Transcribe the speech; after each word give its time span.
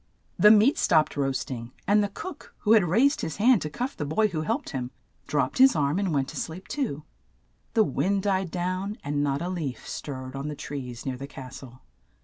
The 0.39 0.49
meat 0.49 0.79
stopped 0.79 1.15
roast 1.15 1.51
ing, 1.51 1.73
and 1.85 2.03
the 2.03 2.09
cook, 2.09 2.55
who 2.61 2.71
had 2.73 2.85
raised 2.85 3.21
his 3.21 3.35
hand 3.37 3.61
to 3.61 3.69
cuff 3.69 3.95
the 3.95 4.03
boy 4.03 4.29
who 4.29 4.41
helped 4.41 4.71
him, 4.71 4.89
dropped 5.27 5.59
his 5.59 5.75
arm 5.75 5.99
and 5.99 6.11
went 6.11 6.27
to 6.29 6.37
sleep 6.37 6.67
too. 6.67 7.03
The 7.75 7.83
wind 7.83 8.23
died 8.23 8.49
down, 8.49 8.97
and 9.03 9.23
not 9.23 9.43
a 9.43 9.47
leaf 9.49 9.87
stirred 9.87 10.35
on 10.35 10.47
the 10.47 10.55
trees 10.55 11.05
near 11.05 11.17
the 11.17 11.27
cas 11.27 11.59
tle. 11.59 11.83